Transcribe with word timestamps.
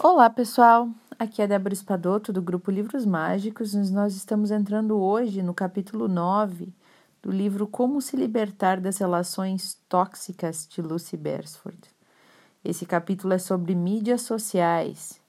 Olá, 0.00 0.30
pessoal! 0.30 0.88
Aqui 1.18 1.42
é 1.42 1.46
Débora 1.48 1.74
Espadoto 1.74 2.32
do 2.32 2.40
grupo 2.40 2.70
Livros 2.70 3.04
Mágicos. 3.04 3.74
Nós 3.90 4.14
estamos 4.14 4.52
entrando 4.52 4.96
hoje 4.96 5.42
no 5.42 5.52
capítulo 5.52 6.06
9 6.06 6.72
do 7.20 7.32
livro 7.32 7.66
Como 7.66 8.00
se 8.00 8.14
libertar 8.14 8.80
das 8.80 8.98
relações 8.98 9.74
tóxicas 9.88 10.68
de 10.68 10.80
Lucy 10.80 11.16
Beresford. 11.16 11.80
Esse 12.64 12.86
capítulo 12.86 13.34
é 13.34 13.38
sobre 13.38 13.74
mídias 13.74 14.22
sociais. 14.22 15.20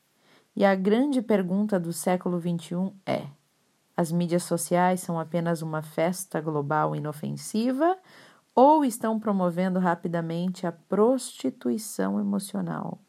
E 0.55 0.64
a 0.64 0.76
grande 0.76 1.20
pergunta 1.20 1.80
do 1.80 1.92
século 1.92 2.40
XXI 2.40 2.94
é: 3.08 3.26
as 3.98 4.12
mídias 4.12 4.44
sociais 4.44 5.00
são 5.00 5.20
apenas 5.20 5.64
uma 5.64 5.82
festa 5.82 6.40
global 6.40 6.96
inofensiva 6.96 7.98
ou 8.54 8.86
estão 8.86 9.20
promovendo 9.20 9.80
rapidamente 9.80 10.68
a 10.68 10.72
prostituição 10.72 12.20
emocional? 12.20 13.00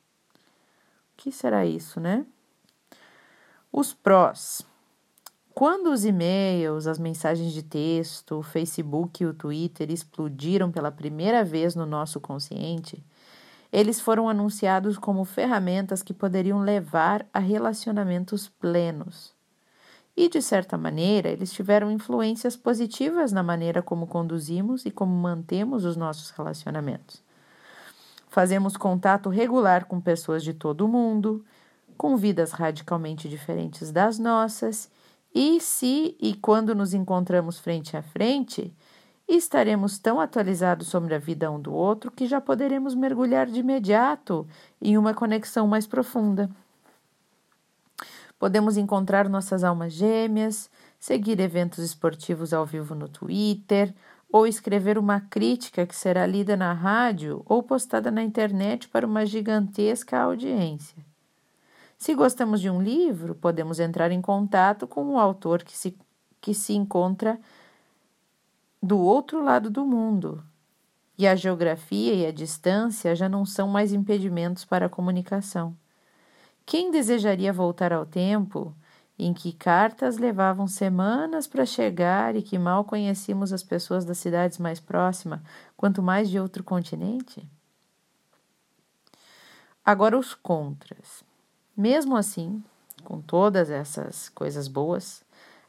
Que 1.20 1.30
será 1.30 1.66
isso, 1.66 2.00
né? 2.00 2.24
Os 3.70 3.92
prós. 3.92 4.62
Quando 5.54 5.92
os 5.92 6.06
e-mails, 6.06 6.86
as 6.86 6.98
mensagens 6.98 7.52
de 7.52 7.62
texto, 7.62 8.38
o 8.38 8.42
Facebook 8.42 9.22
e 9.22 9.26
o 9.26 9.34
Twitter 9.34 9.90
explodiram 9.90 10.72
pela 10.72 10.90
primeira 10.90 11.44
vez 11.44 11.74
no 11.74 11.84
nosso 11.84 12.20
consciente, 12.20 13.04
eles 13.70 14.00
foram 14.00 14.30
anunciados 14.30 14.96
como 14.96 15.24
ferramentas 15.26 16.02
que 16.02 16.14
poderiam 16.14 16.60
levar 16.60 17.26
a 17.34 17.38
relacionamentos 17.38 18.48
plenos. 18.48 19.34
E, 20.16 20.28
de 20.28 20.40
certa 20.40 20.78
maneira, 20.78 21.28
eles 21.28 21.52
tiveram 21.52 21.90
influências 21.92 22.56
positivas 22.56 23.30
na 23.30 23.42
maneira 23.42 23.82
como 23.82 24.06
conduzimos 24.06 24.86
e 24.86 24.90
como 24.90 25.14
mantemos 25.14 25.84
os 25.84 25.96
nossos 25.96 26.30
relacionamentos. 26.30 27.22
Fazemos 28.30 28.76
contato 28.76 29.28
regular 29.28 29.86
com 29.86 30.00
pessoas 30.00 30.44
de 30.44 30.54
todo 30.54 30.86
o 30.86 30.88
mundo, 30.88 31.44
com 31.96 32.16
vidas 32.16 32.52
radicalmente 32.52 33.28
diferentes 33.28 33.90
das 33.90 34.20
nossas, 34.20 34.88
e 35.34 35.60
se 35.60 36.16
e 36.20 36.34
quando 36.34 36.72
nos 36.72 36.94
encontramos 36.94 37.58
frente 37.58 37.96
a 37.96 38.02
frente, 38.02 38.72
estaremos 39.28 39.98
tão 39.98 40.20
atualizados 40.20 40.86
sobre 40.86 41.14
a 41.14 41.18
vida 41.18 41.50
um 41.50 41.60
do 41.60 41.74
outro 41.74 42.10
que 42.10 42.26
já 42.26 42.40
poderemos 42.40 42.94
mergulhar 42.94 43.48
de 43.48 43.58
imediato 43.58 44.46
em 44.80 44.96
uma 44.96 45.12
conexão 45.12 45.66
mais 45.66 45.86
profunda. 45.86 46.48
Podemos 48.38 48.76
encontrar 48.76 49.28
nossas 49.28 49.64
almas 49.64 49.92
gêmeas, 49.92 50.70
seguir 51.00 51.40
eventos 51.40 51.80
esportivos 51.80 52.52
ao 52.52 52.64
vivo 52.64 52.94
no 52.94 53.08
Twitter, 53.08 53.92
ou 54.32 54.46
escrever 54.46 54.96
uma 54.96 55.20
crítica 55.20 55.86
que 55.86 55.94
será 55.94 56.26
lida 56.26 56.56
na 56.56 56.72
rádio 56.72 57.42
ou 57.46 57.62
postada 57.62 58.10
na 58.10 58.22
internet 58.22 58.88
para 58.88 59.06
uma 59.06 59.26
gigantesca 59.26 60.18
audiência. 60.18 61.04
Se 61.98 62.14
gostamos 62.14 62.60
de 62.60 62.70
um 62.70 62.80
livro, 62.80 63.34
podemos 63.34 63.78
entrar 63.78 64.10
em 64.10 64.22
contato 64.22 64.86
com 64.86 65.04
o 65.10 65.18
autor 65.18 65.62
que 65.62 65.76
se, 65.76 65.96
que 66.40 66.54
se 66.54 66.72
encontra 66.72 67.38
do 68.82 68.98
outro 68.98 69.44
lado 69.44 69.68
do 69.68 69.84
mundo. 69.84 70.42
E 71.18 71.26
a 71.26 71.36
geografia 71.36 72.14
e 72.14 72.24
a 72.24 72.32
distância 72.32 73.14
já 73.14 73.28
não 73.28 73.44
são 73.44 73.68
mais 73.68 73.92
impedimentos 73.92 74.64
para 74.64 74.86
a 74.86 74.88
comunicação. 74.88 75.76
Quem 76.64 76.90
desejaria 76.90 77.52
voltar 77.52 77.92
ao 77.92 78.06
tempo 78.06 78.74
em 79.22 79.34
que 79.34 79.52
cartas 79.52 80.16
levavam 80.16 80.66
semanas 80.66 81.46
para 81.46 81.66
chegar 81.66 82.34
e 82.34 82.42
que 82.42 82.58
mal 82.58 82.84
conhecíamos 82.84 83.52
as 83.52 83.62
pessoas 83.62 84.04
das 84.04 84.16
cidades 84.16 84.56
mais 84.56 84.80
próximas, 84.80 85.40
quanto 85.76 86.02
mais 86.02 86.30
de 86.30 86.40
outro 86.40 86.64
continente? 86.64 87.46
Agora, 89.84 90.18
os 90.18 90.34
contras. 90.34 91.22
Mesmo 91.76 92.16
assim, 92.16 92.62
com 93.04 93.20
todas 93.20 93.70
essas 93.70 94.28
coisas 94.30 94.68
boas, 94.68 95.22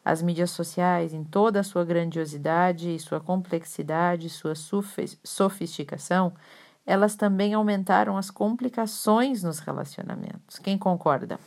as 0.03 0.21
mídias 0.21 0.51
sociais, 0.51 1.13
em 1.13 1.23
toda 1.23 1.59
a 1.59 1.63
sua 1.63 1.83
grandiosidade 1.83 2.95
e 2.95 2.99
sua 2.99 3.19
complexidade, 3.19 4.29
sua 4.29 4.53
sofisticação, 5.23 6.33
elas 6.85 7.15
também 7.15 7.53
aumentaram 7.53 8.17
as 8.17 8.31
complicações 8.31 9.43
nos 9.43 9.59
relacionamentos. 9.59 10.57
Quem 10.57 10.77
concorda? 10.77 11.39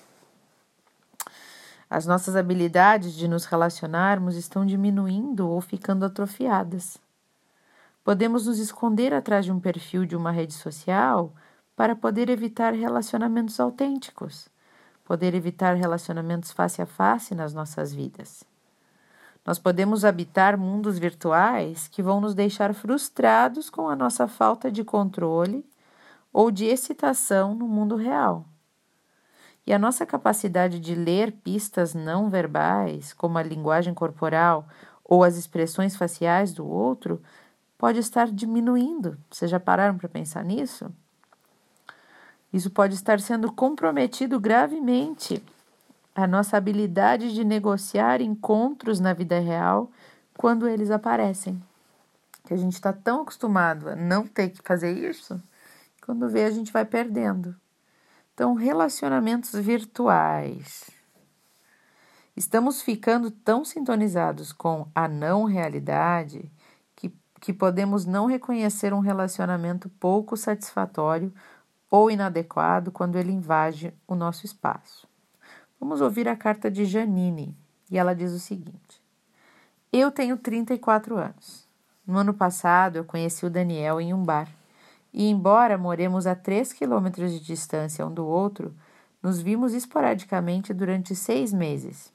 As 1.89 2.07
nossas 2.07 2.35
habilidades 2.37 3.15
de 3.15 3.29
nos 3.29 3.45
relacionarmos 3.45 4.37
estão 4.37 4.65
diminuindo 4.65 5.49
ou 5.49 5.61
ficando 5.61 6.05
atrofiadas. 6.05 6.99
Podemos 8.03 8.47
nos 8.47 8.59
esconder 8.59 9.15
atrás 9.15 9.45
de 9.45 9.53
um 9.53 9.61
perfil 9.61 10.05
de 10.05 10.17
uma 10.17 10.31
rede 10.31 10.53
social 10.53 11.33
para 11.77 11.97
poder 11.97 12.29
evitar 12.29 12.73
relacionamentos 12.73 13.59
autênticos, 13.59 14.49
poder 15.05 15.35
evitar 15.35 15.75
relacionamentos 15.75 16.53
face 16.53 16.81
a 16.81 16.87
face 16.87 17.35
nas 17.35 17.53
nossas 17.53 17.93
vidas. 17.93 18.45
Nós 19.45 19.59
podemos 19.59 20.05
habitar 20.05 20.57
mundos 20.57 20.99
virtuais 20.99 21.87
que 21.89 22.03
vão 22.03 22.21
nos 22.21 22.35
deixar 22.35 22.73
frustrados 22.73 23.69
com 23.69 23.89
a 23.89 23.97
nossa 23.97 24.27
falta 24.27 24.71
de 24.73 24.83
controle 24.83 25.65
ou 26.33 26.51
de 26.51 26.65
excitação 26.65 27.55
no 27.55 27.69
mundo 27.69 27.95
real. 27.95 28.47
E 29.67 29.73
a 29.73 29.79
nossa 29.79 30.05
capacidade 30.05 30.79
de 30.79 30.95
ler 30.95 31.33
pistas 31.33 31.95
não 31.95 32.29
verbais, 32.29 33.13
como 33.13 33.39
a 33.39 33.43
linguagem 33.43 33.95
corporal 33.95 34.69
ou 35.03 35.25
as 35.25 35.37
expressões 35.37 35.97
faciais 35.97 36.53
do 36.53 36.67
outro, 36.67 37.23
pode 37.79 37.99
estar 37.99 38.31
diminuindo. 38.31 39.19
Vocês 39.31 39.51
já 39.51 39.59
pararam 39.59 39.97
para 39.97 40.09
pensar 40.09 40.45
nisso? 40.45 40.91
Isso 42.53 42.71
pode 42.71 42.95
estar 42.95 43.19
sendo 43.21 43.51
comprometido 43.51 44.39
gravemente. 44.39 45.43
A 46.15 46.27
nossa 46.27 46.57
habilidade 46.57 47.35
de 47.35 47.43
negociar 47.43 48.21
encontros 48.21 49.01
na 49.01 49.13
vida 49.13 49.41
real 49.41 49.91
quando 50.37 50.69
eles 50.69 50.91
aparecem. 50.91 51.61
Que 52.47 52.55
a 52.55 52.57
gente 52.57 52.75
está 52.75 52.93
tão 52.93 53.23
acostumado 53.23 53.89
a 53.89 53.97
não 53.97 54.27
ter 54.27 54.51
que 54.51 54.63
fazer 54.63 54.93
isso, 54.93 55.41
quando 56.05 56.29
vê 56.29 56.45
a 56.45 56.51
gente 56.51 56.73
vai 56.73 56.85
perdendo. 56.85 57.57
Então, 58.35 58.55
relacionamentos 58.55 59.53
virtuais. 59.53 60.91
Estamos 62.37 62.83
ficando 62.83 63.31
tão 63.31 63.65
sintonizados 63.65 64.53
com 64.53 64.89
a 64.93 65.07
não 65.07 65.45
realidade 65.45 66.51
que, 66.97 67.17
que 67.41 67.53
podemos 67.53 68.05
não 68.05 68.27
reconhecer 68.27 68.93
um 68.93 68.99
relacionamento 68.99 69.89
pouco 69.89 70.37
satisfatório 70.37 71.33
ou 71.89 72.11
inadequado 72.11 72.91
quando 72.91 73.15
ele 73.15 73.31
invade 73.31 73.95
o 74.05 74.17
nosso 74.17 74.45
espaço. 74.45 75.07
Vamos 75.79 76.01
ouvir 76.01 76.29
a 76.29 76.35
carta 76.35 76.69
de 76.69 76.85
Janine 76.85 77.57
e 77.89 77.97
ela 77.97 78.17
diz 78.17 78.33
o 78.33 78.41
seguinte: 78.41 79.01
Eu 79.93 80.11
tenho 80.11 80.37
34 80.37 81.17
anos. 81.17 81.69
No 82.05 82.19
ano 82.19 82.35
passado, 82.35 82.97
eu 82.97 83.05
conheci 83.05 83.47
o 83.47 83.51
Daniel 83.51 84.01
em 84.01 84.13
um 84.13 84.25
bar 84.25 84.49
e, 85.15 85.31
embora 85.31 85.79
moremos 85.79 86.27
a 86.27 86.35
três 86.35 86.73
quilômetros 86.73 87.33
de 87.33 87.39
distância 87.39 88.05
um 88.05 88.13
do 88.13 88.27
outro, 88.27 88.75
nos 89.23 89.41
vimos 89.41 89.73
esporadicamente 89.73 90.75
durante 90.75 91.15
seis 91.15 91.53
meses. 91.53 92.13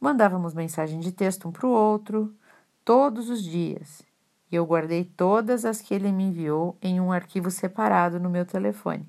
Mandávamos 0.00 0.54
mensagem 0.54 0.98
de 0.98 1.12
texto 1.12 1.46
um 1.46 1.52
para 1.52 1.66
o 1.66 1.70
outro, 1.70 2.34
todos 2.82 3.28
os 3.28 3.42
dias, 3.42 4.02
e 4.50 4.56
eu 4.56 4.64
guardei 4.64 5.04
todas 5.04 5.66
as 5.66 5.82
que 5.82 5.92
ele 5.94 6.10
me 6.10 6.24
enviou 6.24 6.76
em 6.80 6.98
um 6.98 7.12
arquivo 7.12 7.50
separado 7.50 8.18
no 8.18 8.30
meu 8.30 8.46
telefone. 8.46 9.06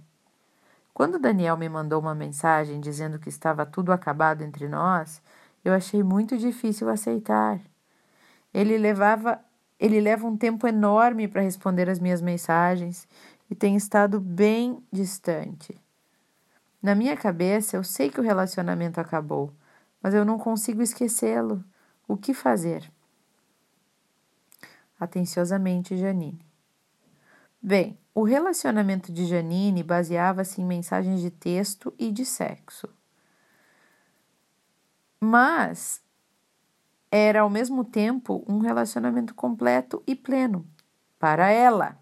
Quando 0.93 1.17
Daniel 1.17 1.57
me 1.57 1.69
mandou 1.69 2.01
uma 2.01 2.13
mensagem 2.13 2.81
dizendo 2.81 3.17
que 3.17 3.29
estava 3.29 3.65
tudo 3.65 3.91
acabado 3.91 4.43
entre 4.43 4.67
nós, 4.67 5.21
eu 5.63 5.73
achei 5.73 6.03
muito 6.03 6.37
difícil 6.37 6.89
aceitar. 6.89 7.59
Ele 8.53 8.77
levava 8.77 9.39
ele 9.79 9.99
leva 9.99 10.27
um 10.27 10.37
tempo 10.37 10.67
enorme 10.67 11.27
para 11.27 11.41
responder 11.41 11.89
as 11.89 11.99
minhas 11.99 12.21
mensagens 12.21 13.07
e 13.49 13.55
tem 13.55 13.75
estado 13.75 14.19
bem 14.19 14.83
distante. 14.91 15.79
Na 16.81 16.95
minha 16.95 17.15
cabeça, 17.15 17.77
eu 17.77 17.83
sei 17.83 18.09
que 18.09 18.19
o 18.19 18.23
relacionamento 18.23 18.99
acabou, 18.99 19.53
mas 20.01 20.13
eu 20.13 20.25
não 20.25 20.37
consigo 20.37 20.81
esquecê-lo. 20.81 21.63
O 22.07 22.17
que 22.17 22.33
fazer? 22.33 22.91
Atenciosamente, 24.99 25.95
Janine. 25.95 26.45
Bem, 27.61 27.97
o 28.13 28.23
relacionamento 28.23 29.11
de 29.11 29.25
Janine 29.25 29.81
baseava-se 29.81 30.61
em 30.61 30.65
mensagens 30.65 31.21
de 31.21 31.31
texto 31.31 31.93
e 31.97 32.11
de 32.11 32.25
sexo. 32.25 32.89
Mas 35.19 36.01
era 37.15 37.41
ao 37.41 37.49
mesmo 37.49 37.83
tempo 37.83 38.43
um 38.47 38.57
relacionamento 38.57 39.35
completo 39.35 40.01
e 40.07 40.15
pleno 40.15 40.65
para 41.19 41.51
ela. 41.51 41.95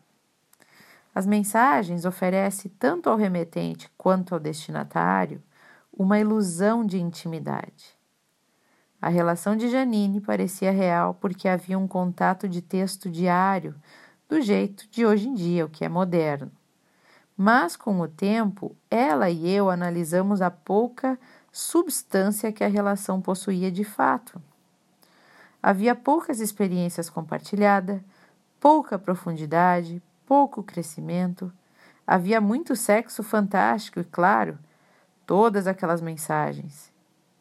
As 1.13 1.25
mensagens 1.25 2.05
oferecem 2.05 2.71
tanto 2.79 3.09
ao 3.09 3.17
remetente 3.17 3.91
quanto 3.97 4.33
ao 4.33 4.39
destinatário 4.39 5.43
uma 5.91 6.17
ilusão 6.17 6.85
de 6.85 6.97
intimidade. 6.97 7.93
A 9.01 9.09
relação 9.09 9.57
de 9.57 9.67
Janine 9.67 10.21
parecia 10.21 10.71
real 10.71 11.13
porque 11.15 11.49
havia 11.49 11.77
um 11.77 11.89
contato 11.89 12.47
de 12.47 12.61
texto 12.61 13.09
diário, 13.09 13.75
do 14.29 14.39
jeito 14.39 14.89
de 14.89 15.05
hoje 15.05 15.27
em 15.27 15.33
dia, 15.33 15.65
o 15.65 15.69
que 15.69 15.83
é 15.83 15.89
moderno. 15.89 16.49
Mas 17.35 17.75
com 17.75 17.99
o 17.99 18.07
tempo, 18.07 18.77
ela 18.89 19.29
e 19.29 19.49
eu 19.49 19.69
analisamos 19.69 20.41
a 20.41 20.49
pouca 20.49 21.19
substância 21.51 22.49
que 22.53 22.63
a 22.63 22.69
relação 22.69 23.19
possuía 23.19 23.69
de 23.69 23.83
fato. 23.83 24.41
Havia 25.61 25.93
poucas 25.93 26.39
experiências 26.39 27.09
compartilhadas, 27.09 28.01
pouca 28.59 28.97
profundidade, 28.97 30.01
pouco 30.25 30.63
crescimento. 30.63 31.51
Havia 32.05 32.41
muito 32.41 32.75
sexo 32.75 33.21
fantástico 33.21 33.99
e, 33.99 34.03
claro, 34.03 34.57
todas 35.25 35.67
aquelas 35.67 36.01
mensagens, 36.01 36.91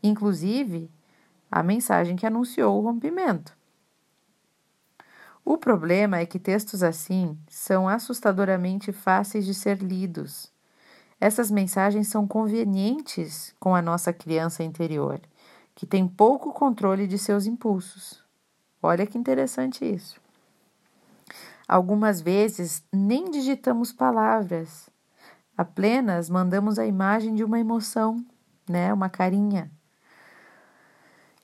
inclusive 0.02 0.90
a 1.50 1.62
mensagem 1.62 2.14
que 2.14 2.26
anunciou 2.26 2.78
o 2.78 2.84
rompimento. 2.84 3.56
O 5.44 5.56
problema 5.56 6.18
é 6.18 6.26
que 6.26 6.38
textos 6.38 6.82
assim 6.82 7.36
são 7.48 7.88
assustadoramente 7.88 8.92
fáceis 8.92 9.46
de 9.46 9.54
ser 9.54 9.78
lidos. 9.78 10.52
Essas 11.18 11.50
mensagens 11.50 12.08
são 12.08 12.26
convenientes 12.26 13.54
com 13.58 13.74
a 13.74 13.82
nossa 13.82 14.12
criança 14.12 14.62
interior, 14.62 15.20
que 15.80 15.86
tem 15.86 16.06
pouco 16.06 16.52
controle 16.52 17.06
de 17.06 17.16
seus 17.16 17.46
impulsos. 17.46 18.22
Olha 18.82 19.06
que 19.06 19.16
interessante 19.16 19.82
isso. 19.82 20.20
Algumas 21.66 22.20
vezes 22.20 22.84
nem 22.92 23.30
digitamos 23.30 23.90
palavras, 23.90 24.90
apenas 25.56 26.28
mandamos 26.28 26.78
a 26.78 26.84
imagem 26.84 27.34
de 27.34 27.42
uma 27.42 27.58
emoção, 27.58 28.22
né, 28.68 28.92
uma 28.92 29.08
carinha. 29.08 29.70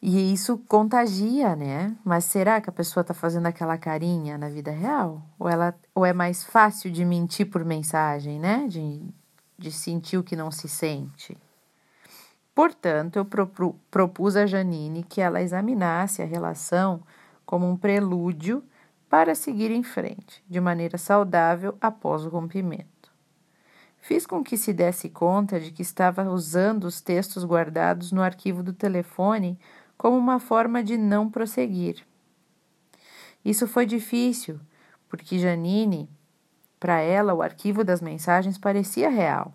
E 0.02 0.34
isso 0.34 0.58
contagia, 0.68 1.56
né? 1.56 1.96
Mas 2.04 2.26
será 2.26 2.60
que 2.60 2.68
a 2.68 2.74
pessoa 2.74 3.00
está 3.00 3.14
fazendo 3.14 3.46
aquela 3.46 3.78
carinha 3.78 4.36
na 4.36 4.50
vida 4.50 4.70
real? 4.70 5.22
Ou, 5.38 5.48
ela, 5.48 5.74
ou 5.94 6.04
é 6.04 6.12
mais 6.12 6.44
fácil 6.44 6.90
de 6.90 7.06
mentir 7.06 7.48
por 7.48 7.64
mensagem, 7.64 8.38
né? 8.38 8.66
De, 8.68 9.02
de 9.56 9.72
sentir 9.72 10.18
o 10.18 10.22
que 10.22 10.36
não 10.36 10.50
se 10.50 10.68
sente. 10.68 11.38
Portanto, 12.56 13.17
eu 13.17 13.26
propus 13.91 14.35
a 14.35 14.47
Janine 14.47 15.03
que 15.03 15.20
ela 15.20 15.43
examinasse 15.43 16.23
a 16.23 16.25
relação 16.25 17.03
como 17.44 17.69
um 17.69 17.76
prelúdio 17.76 18.64
para 19.11 19.35
seguir 19.35 19.70
em 19.70 19.82
frente, 19.82 20.43
de 20.49 20.58
maneira 20.58 20.97
saudável 20.97 21.76
após 21.79 22.25
o 22.25 22.31
rompimento. 22.31 23.12
Fiz 23.99 24.26
com 24.26 24.43
que 24.43 24.56
se 24.56 24.73
desse 24.73 25.11
conta 25.11 25.61
de 25.61 25.70
que 25.70 25.82
estava 25.82 26.25
usando 26.31 26.85
os 26.85 27.03
textos 27.03 27.44
guardados 27.44 28.11
no 28.11 28.23
arquivo 28.23 28.62
do 28.62 28.73
telefone 28.73 29.61
como 29.99 30.17
uma 30.17 30.41
forma 30.41 30.82
de 30.82 30.97
não 30.97 31.29
prosseguir. 31.29 32.06
Isso 33.44 33.69
foi 33.69 33.85
difícil, 33.85 34.58
porque 35.11 35.38
Janine, 35.38 36.08
para 36.81 37.00
ela, 37.00 37.35
o 37.35 37.43
arquivo 37.43 37.85
das 37.85 38.00
mensagens 38.00 38.56
parecia 38.56 39.11
real. 39.11 39.53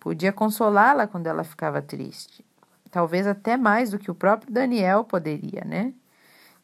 Podia 0.00 0.32
consolá-la 0.32 1.06
quando 1.06 1.26
ela 1.26 1.44
ficava 1.44 1.82
triste. 1.82 2.42
Talvez 2.90 3.26
até 3.26 3.56
mais 3.56 3.90
do 3.90 3.98
que 3.98 4.10
o 4.10 4.14
próprio 4.14 4.50
Daniel 4.50 5.04
poderia, 5.04 5.62
né? 5.64 5.92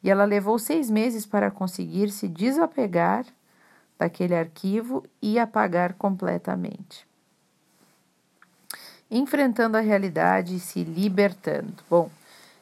E 0.02 0.10
ela 0.10 0.24
levou 0.24 0.58
seis 0.58 0.90
meses 0.90 1.26
para 1.26 1.50
conseguir 1.50 2.10
se 2.10 2.26
desapegar 2.26 3.26
daquele 3.98 4.34
arquivo 4.34 5.04
e 5.20 5.38
apagar 5.38 5.94
completamente. 5.94 7.06
Enfrentando 9.10 9.76
a 9.76 9.80
realidade 9.80 10.56
e 10.56 10.60
se 10.60 10.82
libertando. 10.82 11.84
Bom, 11.88 12.10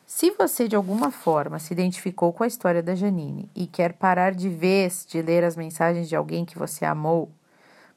se 0.04 0.30
você 0.32 0.68
de 0.68 0.76
alguma 0.76 1.10
forma 1.10 1.58
se 1.58 1.72
identificou 1.72 2.32
com 2.32 2.44
a 2.44 2.46
história 2.46 2.82
da 2.82 2.94
Janine 2.94 3.48
e 3.54 3.66
quer 3.66 3.94
parar 3.94 4.34
de 4.34 4.48
vez 4.48 5.06
de 5.08 5.22
ler 5.22 5.44
as 5.44 5.56
mensagens 5.56 6.08
de 6.08 6.16
alguém 6.16 6.44
que 6.44 6.58
você 6.58 6.84
amou, 6.84 7.30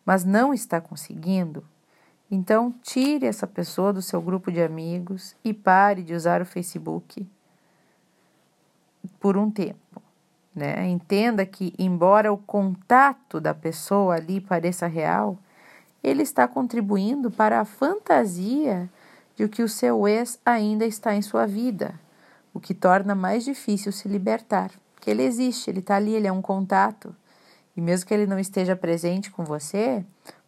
mas 0.06 0.24
não 0.24 0.54
está 0.54 0.80
conseguindo, 0.80 1.64
então 2.30 2.74
tire 2.82 3.26
essa 3.26 3.48
pessoa 3.48 3.94
do 3.94 4.02
seu 4.02 4.22
grupo 4.22 4.52
de 4.52 4.62
amigos 4.62 5.36
e 5.44 5.54
pare 5.54 6.04
de 6.04 6.14
usar 6.14 6.42
o 6.42 6.46
Facebook 6.46 7.26
por 9.20 9.38
um 9.38 9.50
tempo. 9.50 10.02
Né? 10.54 10.88
Entenda 10.88 11.46
que, 11.46 11.74
embora 11.78 12.34
o 12.34 12.38
contato 12.38 13.40
da 13.40 13.54
pessoa 13.54 14.16
ali 14.16 14.42
pareça 14.42 14.88
real, 14.88 15.38
ele 16.04 16.24
está 16.24 16.48
contribuindo 16.48 17.30
para 17.30 17.60
a 17.62 17.66
fantasia 17.66 18.90
de 19.36 19.48
que 19.48 19.62
o 19.62 19.70
seu 19.70 20.08
ex 20.08 20.40
ainda 20.44 20.86
está 20.86 21.16
em 21.16 21.22
sua 21.22 21.46
vida, 21.46 22.00
o 22.54 22.60
que 22.60 22.74
torna 22.74 23.14
mais 23.14 23.46
difícil 23.46 23.92
se 23.92 24.08
libertar. 24.08 24.72
Porque 24.96 25.12
ele 25.12 25.24
existe, 25.24 25.70
ele 25.70 25.80
está 25.80 25.96
ali, 25.96 26.16
ele 26.16 26.28
é 26.28 26.32
um 26.32 26.42
contato. 26.42 27.16
E 27.76 27.82
mesmo 27.82 28.08
que 28.08 28.14
ele 28.14 28.26
não 28.26 28.40
esteja 28.40 28.76
presente 28.76 29.30
com 29.30 29.46
você, 29.46 30.04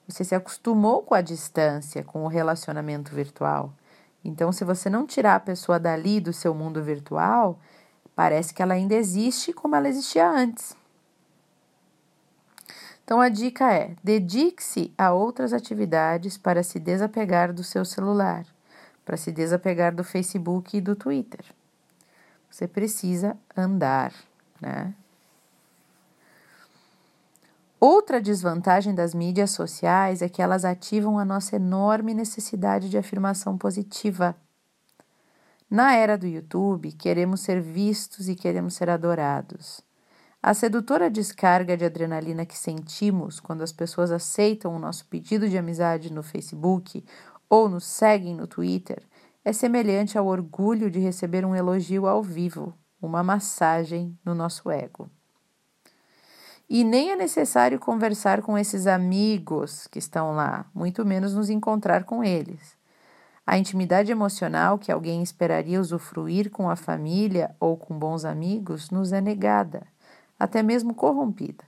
você 0.10 0.24
se 0.24 0.34
acostumou 0.34 1.04
com 1.04 1.14
a 1.14 1.22
distância, 1.22 2.04
com 2.04 2.24
o 2.24 2.28
relacionamento 2.28 3.14
virtual. 3.14 3.74
Então, 4.26 4.52
se 4.52 4.66
você 4.66 4.90
não 4.90 5.06
tirar 5.06 5.36
a 5.36 5.40
pessoa 5.40 5.80
dali 5.80 6.20
do 6.20 6.34
seu 6.34 6.54
mundo 6.54 6.84
virtual, 6.84 7.60
parece 8.16 8.54
que 8.54 8.62
ela 8.62 8.74
ainda 8.74 8.96
existe 8.96 9.54
como 9.54 9.76
ela 9.76 9.88
existia 9.88 10.28
antes. 10.30 10.76
Então, 13.04 13.22
a 13.22 13.30
dica 13.30 13.72
é: 13.74 13.96
dedique-se 14.04 14.94
a 14.98 15.14
outras 15.14 15.54
atividades 15.54 16.38
para 16.38 16.64
se 16.64 16.80
desapegar 16.80 17.54
do 17.54 17.64
seu 17.64 17.86
celular 17.86 18.46
para 19.10 19.18
se 19.18 19.32
desapegar 19.32 19.92
do 19.96 20.04
Facebook 20.04 20.78
e 20.78 20.82
do 20.82 20.96
Twitter. 20.96 21.44
Você 22.48 22.68
precisa 22.68 23.36
andar, 23.58 24.14
né? 24.62 24.94
Outra 27.81 28.20
desvantagem 28.20 28.94
das 28.94 29.14
mídias 29.14 29.52
sociais 29.52 30.22
é 30.22 30.28
que 30.28 30.42
elas 30.42 30.66
ativam 30.66 31.18
a 31.18 31.24
nossa 31.24 31.56
enorme 31.56 32.14
necessidade 32.14 32.90
de 32.90 32.98
afirmação 32.98 33.58
positiva. 33.58 34.36
Na 35.70 35.96
era 35.96 36.18
do 36.18 36.28
YouTube, 36.28 36.92
queremos 36.92 37.40
ser 37.40 37.62
vistos 37.62 38.28
e 38.28 38.36
queremos 38.36 38.74
ser 38.74 38.90
adorados. 38.90 39.81
A 40.44 40.54
sedutora 40.54 41.10
descarga 41.10 41.78
de 41.78 41.86
adrenalina 41.86 42.46
que 42.46 42.58
sentimos 42.58 43.40
quando 43.40 43.62
as 43.62 43.72
pessoas 43.72 44.12
aceitam 44.12 44.76
o 44.76 44.80
nosso 44.80 45.06
pedido 45.06 45.48
de 45.48 45.58
amizade 45.58 46.12
no 46.12 46.22
Facebook 46.22 47.06
ou 47.50 47.70
nos 47.70 47.86
seguem 47.86 48.36
no 48.36 48.46
Twitter 48.46 49.08
é 49.46 49.54
semelhante 49.54 50.18
ao 50.18 50.28
orgulho 50.28 50.92
de 50.92 51.00
receber 51.00 51.46
um 51.46 51.56
elogio 51.56 52.08
ao 52.08 52.22
vivo, 52.22 52.74
uma 53.02 53.24
massagem 53.24 54.20
no 54.26 54.36
nosso 54.36 54.70
ego. 54.70 55.10
E 56.69 56.83
nem 56.83 57.12
é 57.12 57.16
necessário 57.16 57.80
conversar 57.80 58.44
com 58.44 58.56
esses 58.56 58.86
amigos 58.86 59.88
que 59.88 59.98
estão 59.98 60.36
lá, 60.36 60.68
muito 60.74 61.04
menos 61.04 61.33
nos 61.33 61.50
encontrar 61.50 62.04
com 62.04 62.24
eles. 62.24 62.77
A 63.45 63.57
intimidade 63.57 64.12
emocional 64.12 64.78
que 64.78 64.92
alguém 64.92 65.23
esperaria 65.23 65.81
usufruir 65.81 66.52
com 66.52 66.69
a 66.69 66.76
família 66.76 67.56
ou 67.59 67.76
com 67.76 67.97
bons 67.97 68.23
amigos 68.23 68.92
nos 68.92 69.11
é 69.11 69.19
negada, 69.19 69.88
até 70.40 70.61
mesmo 70.61 70.94
corrompida. 70.94 71.64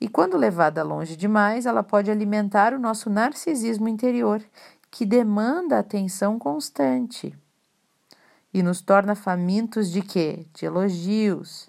E 0.00 0.08
quando 0.08 0.38
levada 0.38 0.82
longe 0.82 1.14
demais, 1.14 1.66
ela 1.66 1.82
pode 1.82 2.10
alimentar 2.10 2.72
o 2.72 2.78
nosso 2.78 3.10
narcisismo 3.10 3.86
interior 3.86 4.42
que 4.90 5.04
demanda 5.04 5.78
atenção 5.78 6.38
constante 6.38 7.36
e 8.52 8.62
nos 8.62 8.80
torna 8.80 9.14
famintos 9.14 9.90
de 9.90 10.00
quê? 10.00 10.46
De 10.54 10.64
elogios, 10.64 11.68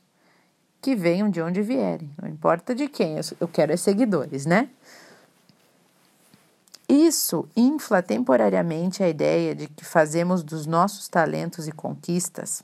que 0.81 0.95
venham 0.95 1.29
de 1.29 1.41
onde 1.41 1.61
vierem, 1.61 2.09
não 2.21 2.29
importa 2.29 2.73
de 2.73 2.87
quem, 2.87 3.15
eu 3.39 3.47
quero 3.47 3.73
é 3.73 3.77
seguidores, 3.77 4.45
né? 4.45 4.69
Isso 6.87 7.47
infla 7.55 8.01
temporariamente 8.01 9.03
a 9.03 9.09
ideia 9.09 9.53
de 9.53 9.67
que 9.67 9.83
fazemos 9.83 10.41
dos 10.41 10.65
nossos 10.65 11.07
talentos 11.07 11.67
e 11.67 11.71
conquistas 11.71 12.63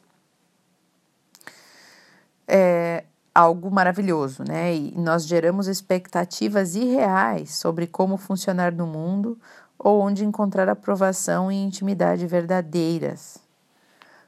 é, 2.47 3.03
algo 3.33 3.71
maravilhoso, 3.71 4.43
né? 4.47 4.75
E 4.75 4.93
nós 4.95 5.25
geramos 5.25 5.67
expectativas 5.67 6.75
irreais 6.75 7.55
sobre 7.55 7.87
como 7.87 8.17
funcionar 8.17 8.71
no 8.71 8.85
mundo 8.85 9.37
ou 9.77 10.01
onde 10.01 10.23
encontrar 10.23 10.69
aprovação 10.69 11.51
e 11.51 11.55
intimidade 11.55 12.25
verdadeiras. 12.27 13.39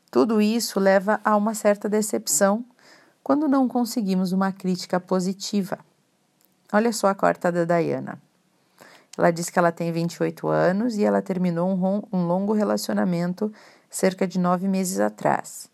Tudo 0.10 0.42
isso 0.42 0.80
leva 0.80 1.20
a 1.24 1.36
uma 1.36 1.54
certa 1.54 1.88
decepção 1.88 2.65
quando 3.25 3.48
não 3.48 3.67
conseguimos 3.67 4.32
uma 4.32 4.51
crítica 4.51 5.00
positiva. 5.00 5.79
Olha 6.72 6.94
só 6.94 7.08
a 7.08 7.15
carta 7.15 7.51
da 7.51 7.65
Diana. 7.65 8.22
Ela 9.17 9.32
diz 9.32 9.50
que 9.50 9.58
ela 9.58 9.72
tem 9.72 9.91
28 9.91 10.48
anos 10.48 10.96
e 10.96 11.03
ela 11.03 11.24
terminou 11.24 11.67
um, 11.67 12.03
um 12.13 12.27
longo 12.27 12.53
relacionamento 12.53 13.51
cerca 13.89 14.27
de 14.27 14.38
nove 14.38 14.67
meses 14.67 15.00
atrás. 15.00 15.67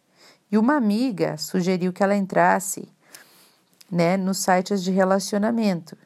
E 0.50 0.58
uma 0.58 0.78
amiga 0.78 1.38
sugeriu 1.38 1.92
que 1.92 2.02
ela 2.02 2.16
entrasse 2.16 2.88
né, 3.92 4.16
nos 4.16 4.38
sites 4.38 4.82
de 4.82 4.92
relacionamento 4.92 5.98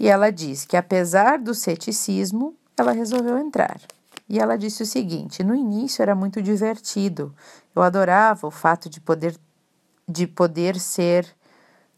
e 0.00 0.08
ela 0.08 0.32
diz 0.32 0.64
que, 0.64 0.78
apesar 0.78 1.38
do 1.38 1.54
ceticismo, 1.54 2.56
ela 2.74 2.92
resolveu 2.92 3.36
entrar. 3.36 3.78
E 4.26 4.38
ela 4.38 4.56
disse 4.56 4.82
o 4.82 4.86
seguinte: 4.86 5.44
no 5.44 5.54
início 5.54 6.00
era 6.00 6.14
muito 6.14 6.40
divertido. 6.40 7.34
Eu 7.76 7.82
adorava 7.82 8.46
o 8.46 8.50
fato 8.50 8.88
de 8.88 8.98
poder, 8.98 9.36
de 10.10 10.26
poder 10.26 10.78
ser 10.80 11.24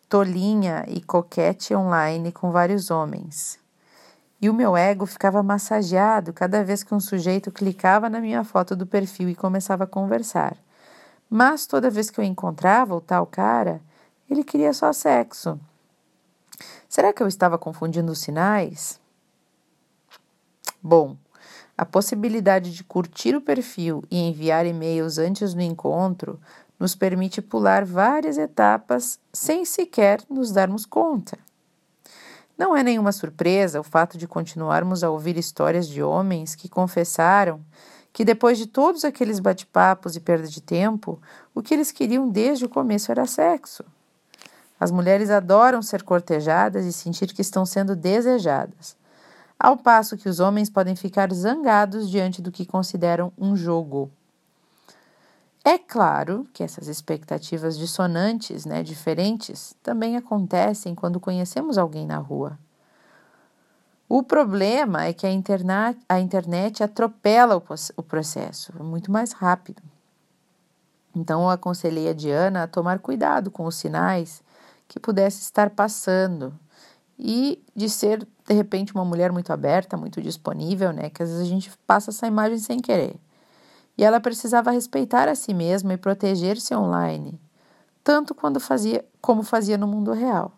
tolinha 0.08 0.84
e 0.86 1.00
coquete 1.00 1.74
online 1.74 2.30
com 2.30 2.50
vários 2.52 2.90
homens. 2.90 3.58
e 4.40 4.50
o 4.50 4.54
meu 4.54 4.76
ego 4.76 5.06
ficava 5.06 5.40
massageado 5.40 6.32
cada 6.32 6.64
vez 6.64 6.82
que 6.82 6.92
um 6.92 6.98
sujeito 6.98 7.52
clicava 7.52 8.10
na 8.10 8.20
minha 8.20 8.42
foto 8.42 8.74
do 8.74 8.84
perfil 8.84 9.28
e 9.28 9.36
começava 9.36 9.84
a 9.84 9.86
conversar. 9.86 10.56
Mas 11.30 11.64
toda 11.64 11.88
vez 11.88 12.10
que 12.10 12.18
eu 12.18 12.24
encontrava 12.24 12.92
o 12.92 13.00
tal 13.00 13.24
cara, 13.24 13.80
ele 14.28 14.42
queria 14.42 14.72
só 14.72 14.92
sexo. 14.92 15.60
Será 16.88 17.12
que 17.12 17.22
eu 17.22 17.28
estava 17.28 17.56
confundindo 17.56 18.10
os 18.10 18.18
sinais? 18.18 19.00
Bom, 20.82 21.16
a 21.78 21.86
possibilidade 21.86 22.72
de 22.72 22.84
curtir 22.84 23.34
o 23.34 23.40
perfil 23.40 24.04
e 24.10 24.18
enviar 24.18 24.66
e-mails 24.66 25.18
antes 25.18 25.54
do 25.54 25.60
encontro 25.60 26.40
nos 26.82 26.96
permite 26.96 27.40
pular 27.40 27.84
várias 27.84 28.36
etapas 28.36 29.20
sem 29.32 29.64
sequer 29.64 30.20
nos 30.28 30.50
darmos 30.50 30.84
conta. 30.84 31.38
Não 32.58 32.76
é 32.76 32.82
nenhuma 32.82 33.12
surpresa 33.12 33.78
o 33.78 33.84
fato 33.84 34.18
de 34.18 34.26
continuarmos 34.26 35.04
a 35.04 35.08
ouvir 35.08 35.36
histórias 35.36 35.86
de 35.86 36.02
homens 36.02 36.56
que 36.56 36.68
confessaram 36.68 37.60
que 38.12 38.24
depois 38.24 38.58
de 38.58 38.66
todos 38.66 39.04
aqueles 39.04 39.38
bate-papos 39.38 40.16
e 40.16 40.20
perda 40.20 40.48
de 40.48 40.60
tempo, 40.60 41.22
o 41.54 41.62
que 41.62 41.72
eles 41.72 41.92
queriam 41.92 42.28
desde 42.28 42.64
o 42.64 42.68
começo 42.68 43.12
era 43.12 43.26
sexo. 43.26 43.84
As 44.80 44.90
mulheres 44.90 45.30
adoram 45.30 45.82
ser 45.82 46.02
cortejadas 46.02 46.84
e 46.84 46.92
sentir 46.92 47.32
que 47.32 47.42
estão 47.42 47.64
sendo 47.64 47.94
desejadas, 47.94 48.96
ao 49.56 49.76
passo 49.76 50.16
que 50.16 50.28
os 50.28 50.40
homens 50.40 50.68
podem 50.68 50.96
ficar 50.96 51.32
zangados 51.32 52.10
diante 52.10 52.42
do 52.42 52.50
que 52.50 52.66
consideram 52.66 53.32
um 53.38 53.54
jogo. 53.54 54.10
É 55.64 55.78
claro 55.78 56.48
que 56.52 56.64
essas 56.64 56.88
expectativas 56.88 57.78
dissonantes, 57.78 58.66
né, 58.66 58.82
diferentes, 58.82 59.76
também 59.80 60.16
acontecem 60.16 60.92
quando 60.92 61.20
conhecemos 61.20 61.78
alguém 61.78 62.04
na 62.04 62.18
rua. 62.18 62.58
O 64.08 64.24
problema 64.24 65.04
é 65.04 65.12
que 65.12 65.24
a 65.24 65.30
internet, 65.30 66.00
a 66.08 66.18
internet 66.18 66.82
atropela 66.82 67.56
o, 67.56 67.62
o 67.96 68.02
processo, 68.02 68.72
é 68.78 68.82
muito 68.82 69.12
mais 69.12 69.32
rápido. 69.32 69.80
Então, 71.14 71.42
eu 71.42 71.50
aconselhei 71.50 72.08
a 72.08 72.12
Diana 72.12 72.64
a 72.64 72.66
tomar 72.66 72.98
cuidado 72.98 73.50
com 73.50 73.64
os 73.64 73.76
sinais 73.76 74.42
que 74.88 74.98
pudesse 74.98 75.42
estar 75.42 75.70
passando 75.70 76.52
e 77.16 77.62
de 77.74 77.88
ser, 77.88 78.26
de 78.48 78.54
repente, 78.54 78.92
uma 78.94 79.04
mulher 79.04 79.30
muito 79.30 79.52
aberta, 79.52 79.96
muito 79.96 80.20
disponível, 80.20 80.92
né? 80.92 81.08
Que 81.08 81.22
às 81.22 81.28
vezes 81.28 81.44
a 81.44 81.48
gente 81.48 81.70
passa 81.86 82.10
essa 82.10 82.26
imagem 82.26 82.58
sem 82.58 82.80
querer 82.80 83.14
e 83.96 84.04
ela 84.04 84.20
precisava 84.20 84.70
respeitar 84.70 85.28
a 85.28 85.34
si 85.34 85.52
mesma 85.52 85.94
e 85.94 85.96
proteger-se 85.96 86.74
online, 86.74 87.40
tanto 88.02 88.34
quando 88.34 88.58
fazia 88.58 89.04
como 89.20 89.42
fazia 89.42 89.78
no 89.78 89.86
mundo 89.86 90.12
real. 90.12 90.52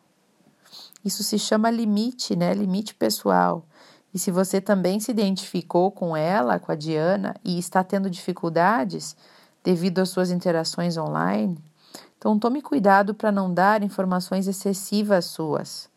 Isso 1.04 1.22
se 1.22 1.38
chama 1.38 1.70
limite, 1.70 2.34
né? 2.34 2.54
Limite 2.54 2.94
pessoal. 2.94 3.66
E 4.12 4.18
se 4.18 4.30
você 4.30 4.60
também 4.60 5.00
se 5.00 5.10
identificou 5.10 5.90
com 5.90 6.16
ela, 6.16 6.58
com 6.58 6.72
a 6.72 6.74
Diana, 6.74 7.34
e 7.44 7.58
está 7.58 7.84
tendo 7.84 8.08
dificuldades 8.08 9.16
devido 9.62 9.98
às 9.98 10.08
suas 10.08 10.30
interações 10.30 10.96
online, 10.96 11.58
então 12.16 12.38
tome 12.38 12.62
cuidado 12.62 13.14
para 13.14 13.32
não 13.32 13.52
dar 13.52 13.82
informações 13.82 14.46
excessivas 14.46 15.26
suas, 15.26 15.90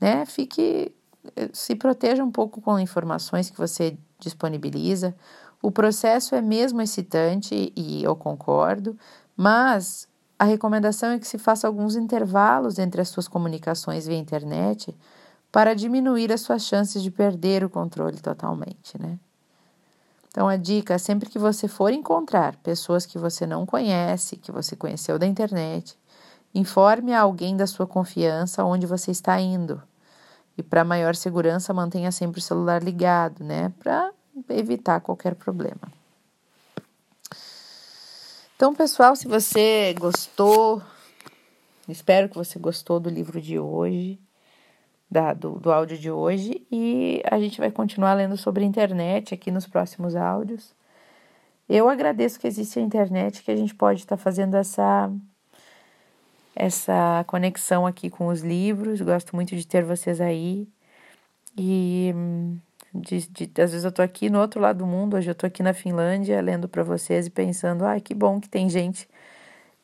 né? 0.00 0.24
Fique 0.26 0.92
eh, 1.36 1.50
se 1.52 1.76
proteja 1.76 2.24
um 2.24 2.30
pouco 2.30 2.60
com 2.60 2.78
informações 2.78 3.50
que 3.50 3.58
você 3.58 3.96
disponibiliza. 4.18 5.14
O 5.62 5.70
processo 5.70 6.34
é 6.34 6.40
mesmo 6.40 6.80
excitante 6.80 7.72
e 7.76 8.02
eu 8.02 8.16
concordo, 8.16 8.96
mas 9.36 10.08
a 10.38 10.44
recomendação 10.44 11.10
é 11.10 11.18
que 11.18 11.26
se 11.26 11.36
faça 11.36 11.66
alguns 11.66 11.96
intervalos 11.96 12.78
entre 12.78 13.00
as 13.00 13.08
suas 13.08 13.28
comunicações 13.28 14.06
via 14.06 14.16
internet 14.16 14.96
para 15.52 15.74
diminuir 15.74 16.32
as 16.32 16.40
suas 16.40 16.62
chances 16.62 17.02
de 17.02 17.10
perder 17.10 17.62
o 17.62 17.68
controle 17.68 18.18
totalmente, 18.20 18.98
né? 18.98 19.18
Então 20.28 20.48
a 20.48 20.56
dica 20.56 20.94
é 20.94 20.98
sempre 20.98 21.28
que 21.28 21.38
você 21.38 21.66
for 21.66 21.92
encontrar 21.92 22.56
pessoas 22.56 23.04
que 23.04 23.18
você 23.18 23.46
não 23.46 23.66
conhece, 23.66 24.36
que 24.36 24.52
você 24.52 24.76
conheceu 24.76 25.18
da 25.18 25.26
internet, 25.26 25.98
informe 26.54 27.12
a 27.12 27.20
alguém 27.20 27.56
da 27.56 27.66
sua 27.66 27.86
confiança 27.86 28.64
onde 28.64 28.86
você 28.86 29.10
está 29.10 29.40
indo. 29.40 29.82
E 30.56 30.62
para 30.62 30.84
maior 30.84 31.16
segurança, 31.16 31.74
mantenha 31.74 32.12
sempre 32.12 32.38
o 32.38 32.42
celular 32.42 32.82
ligado, 32.82 33.42
né? 33.42 33.72
Para 33.78 34.12
evitar 34.48 35.00
qualquer 35.00 35.34
problema. 35.34 35.80
Então, 38.56 38.74
pessoal, 38.74 39.16
se 39.16 39.26
você 39.26 39.94
gostou, 39.98 40.82
espero 41.88 42.28
que 42.28 42.36
você 42.36 42.58
gostou 42.58 43.00
do 43.00 43.08
livro 43.08 43.40
de 43.40 43.58
hoje, 43.58 44.18
da, 45.10 45.32
do, 45.32 45.58
do 45.58 45.72
áudio 45.72 45.96
de 45.96 46.10
hoje, 46.10 46.66
e 46.70 47.22
a 47.30 47.38
gente 47.38 47.58
vai 47.58 47.70
continuar 47.70 48.14
lendo 48.14 48.36
sobre 48.36 48.62
a 48.62 48.66
internet 48.66 49.32
aqui 49.32 49.50
nos 49.50 49.66
próximos 49.66 50.14
áudios. 50.14 50.74
Eu 51.68 51.88
agradeço 51.88 52.38
que 52.38 52.46
existe 52.46 52.78
a 52.78 52.82
internet, 52.82 53.42
que 53.42 53.50
a 53.50 53.56
gente 53.56 53.74
pode 53.74 54.00
estar 54.00 54.16
tá 54.16 54.22
fazendo 54.22 54.56
essa 54.56 55.10
essa 56.54 57.24
conexão 57.26 57.86
aqui 57.86 58.10
com 58.10 58.26
os 58.26 58.42
livros. 58.42 59.00
Gosto 59.00 59.34
muito 59.34 59.56
de 59.56 59.66
ter 59.66 59.84
vocês 59.84 60.20
aí. 60.20 60.68
E 61.56 62.14
de, 62.94 63.28
de, 63.28 63.62
às 63.62 63.70
vezes 63.70 63.84
eu 63.84 63.92
tô 63.92 64.02
aqui 64.02 64.28
no 64.28 64.40
outro 64.40 64.60
lado 64.60 64.78
do 64.78 64.86
mundo, 64.86 65.16
hoje 65.16 65.30
eu 65.30 65.34
tô 65.34 65.46
aqui 65.46 65.62
na 65.62 65.72
Finlândia 65.72 66.40
lendo 66.40 66.68
para 66.68 66.82
vocês 66.82 67.26
e 67.26 67.30
pensando, 67.30 67.84
ai, 67.84 67.98
ah, 67.98 68.00
que 68.00 68.14
bom 68.14 68.40
que 68.40 68.48
tem 68.48 68.68
gente 68.68 69.08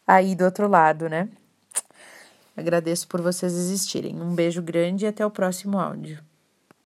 aí 0.07 0.35
do 0.35 0.45
outro 0.45 0.69
lado, 0.69 1.09
né? 1.09 1.29
Agradeço 2.57 3.07
por 3.07 3.21
vocês 3.21 3.53
existirem. 3.53 4.21
Um 4.21 4.35
beijo 4.35 4.63
grande 4.63 5.05
e 5.05 5.09
até 5.09 5.25
o 5.27 5.31
próximo 5.31 5.79
áudio. 5.79 6.26